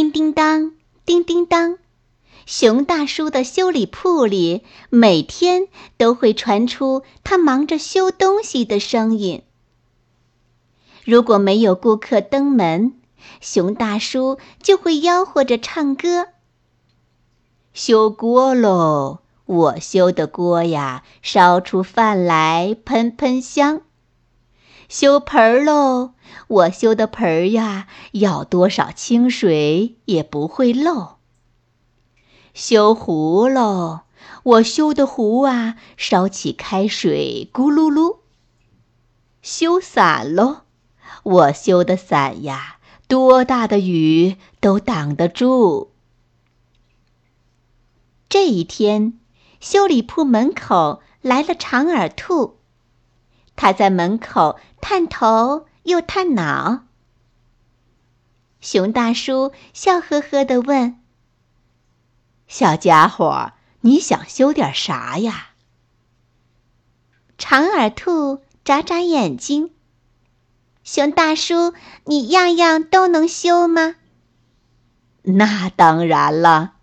[0.00, 0.72] 叮叮当，
[1.04, 1.76] 叮叮当，
[2.46, 5.68] 熊大叔的修理铺里每天
[5.98, 9.42] 都会传出他忙着修东西的声音。
[11.04, 12.94] 如果没有顾客登门，
[13.42, 16.28] 熊大叔就会吆喝着唱歌
[17.74, 23.82] ：“修锅喽，我修的锅呀，烧出饭来喷喷香。”
[24.90, 26.14] 修盆儿喽，
[26.48, 31.18] 我修的盆儿呀，要多少清水也不会漏。
[32.54, 34.00] 修壶喽，
[34.42, 38.16] 我修的壶啊，烧起开水咕噜噜。
[39.42, 40.62] 修伞喽，
[41.22, 45.92] 我修的伞呀，多大的雨都挡得住。
[48.28, 49.20] 这一天，
[49.60, 52.56] 修理铺门口来了长耳兔。
[53.60, 56.86] 他在门口探头又探脑。
[58.62, 60.98] 熊大叔笑呵呵地问
[62.48, 65.50] ：“小家伙，你想修点啥呀？”
[67.36, 69.74] 长耳兔眨眨眼睛
[70.82, 71.74] ：“熊大叔，
[72.06, 73.96] 你样样都能修吗
[75.36, 76.76] ？”“那当然了。”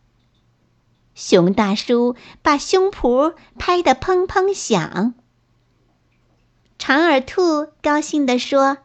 [1.15, 5.15] 熊大叔把胸脯拍得砰砰响。
[6.79, 8.77] 长耳兔高兴地说：“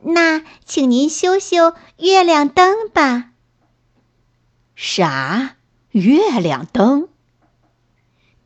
[0.00, 3.30] 那请您修修月亮灯吧。
[4.74, 5.56] ”“啥？
[5.90, 7.08] 月亮灯？”“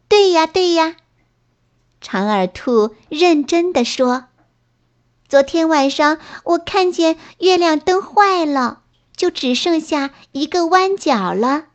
[0.08, 0.96] 对呀，对呀。”
[2.00, 4.26] 长耳兔认真地说
[5.26, 8.82] ：“昨天晚上我看见月亮灯坏了，
[9.16, 11.66] 就只剩下一个弯角了。”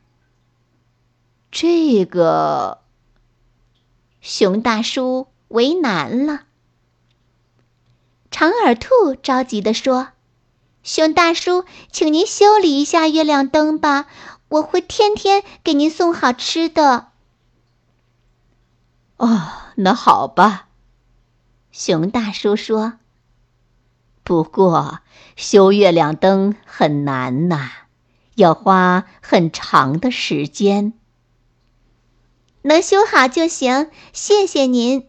[1.52, 2.80] 这个，
[4.22, 6.44] 熊大叔为难了。
[8.32, 10.08] 长耳兔着急地说
[10.82, 14.08] ：“熊大叔，请您修理一下月亮灯吧，
[14.48, 17.10] 我会天天给您送好吃的。”
[19.18, 20.70] 哦，那好吧，
[21.72, 22.94] 熊大叔说。
[24.24, 25.00] 不过
[25.36, 27.70] 修月亮灯很难呐，
[28.36, 30.94] 要花很长的时间。
[32.62, 35.08] 能修好就行，谢谢您。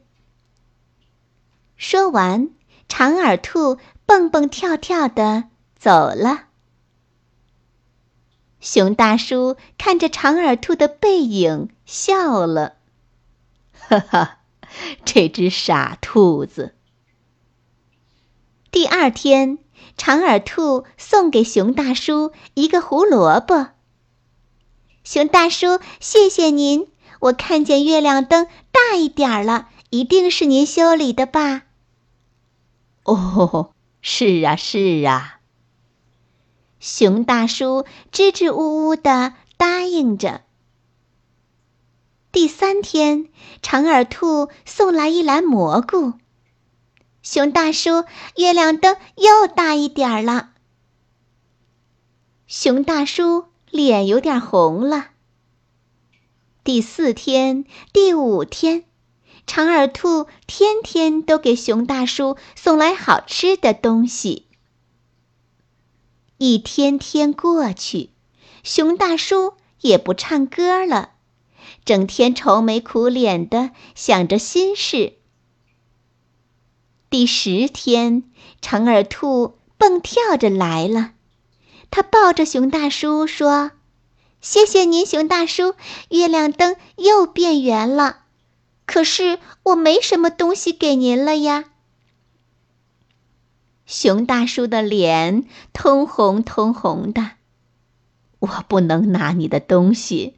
[1.77, 2.51] 说完。
[2.95, 5.45] 长耳兔蹦蹦跳跳的
[5.75, 6.43] 走了。
[8.61, 12.75] 熊大叔看着长耳兔的背影笑了，
[13.73, 14.41] 哈哈，
[15.07, 16.75] 这只傻兔子。
[18.71, 19.57] 第二天，
[19.97, 23.69] 长耳兔送给熊大叔一个胡萝卜。
[25.03, 26.89] 熊大叔，谢谢您！
[27.21, 31.63] 我看见月亮灯大一点了，一定是您修理的吧？
[33.05, 35.41] 哦， 是啊，是啊。
[36.81, 40.43] 熊大叔支支吾吾的答应着。
[42.33, 43.29] 第三天，
[43.61, 46.15] 长耳兔送来一篮蘑菇。
[47.23, 48.05] 熊大叔，
[48.37, 50.51] 月亮灯又大一点儿了。
[52.47, 55.11] 熊大叔脸有点红了。
[56.65, 58.85] 第四天，第五天。
[59.47, 64.47] 长耳兔天天都给熊大叔送来好吃的东西。
[66.39, 68.11] 一天天过去，
[68.63, 71.11] 熊大叔也不唱歌了，
[71.85, 75.15] 整天愁眉苦脸的想着心事。
[77.11, 78.25] 第十天，
[78.63, 81.13] 长耳兔蹦跳着来了，
[81.91, 83.73] 他抱着熊大叔说
[84.41, 85.75] ：“谢谢您，熊大叔，
[86.09, 88.21] 月亮灯又变圆了。”
[88.93, 91.65] 可是我没什么东西给您了呀。
[93.87, 97.31] 熊大叔的脸通红通红的，
[98.41, 100.37] 我不能拿你的东西，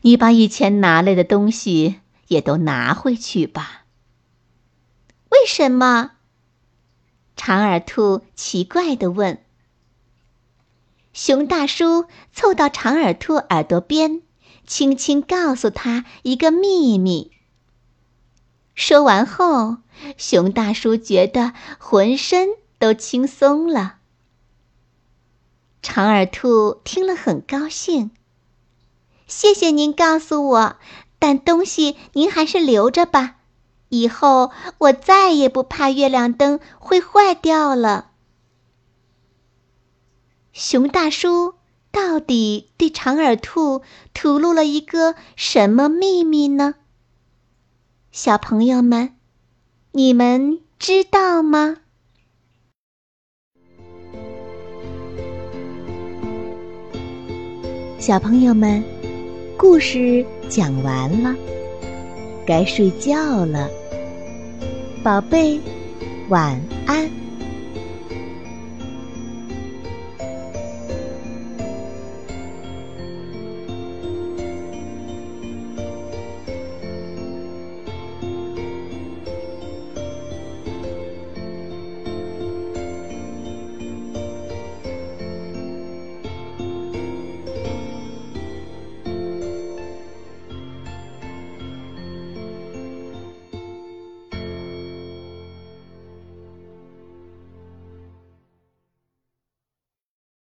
[0.00, 3.84] 你把以前拿来的东西也都拿回去吧。
[5.28, 6.10] 为什么？
[7.36, 9.44] 长耳兔奇怪的问。
[11.12, 14.22] 熊大叔凑到长耳兔耳朵边，
[14.66, 17.30] 轻轻告诉他一个秘密。
[18.74, 19.78] 说完后，
[20.16, 22.48] 熊大叔觉得浑身
[22.78, 23.96] 都轻松了。
[25.82, 28.10] 长耳兔听了很高兴。
[29.26, 30.76] 谢谢您告诉我，
[31.18, 33.36] 但东西您还是留着吧。
[33.88, 38.10] 以后我再也不怕月亮灯会坏掉了。
[40.52, 41.54] 熊大叔
[41.90, 43.82] 到底对长耳兔
[44.14, 46.74] 吐露了一个什么秘密呢？
[48.12, 49.14] 小朋友们，
[49.92, 51.78] 你们知道吗？
[57.98, 58.84] 小朋友们，
[59.56, 61.34] 故事讲完了，
[62.46, 63.70] 该睡觉了。
[65.02, 65.58] 宝贝，
[66.28, 67.21] 晚安。